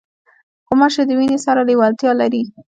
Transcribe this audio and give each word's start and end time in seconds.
غوماشې 0.67 1.03
د 1.07 1.11
وینې 1.19 1.37
سره 1.45 1.61
لیوالتیا 1.69 2.11
لري. 2.21 2.43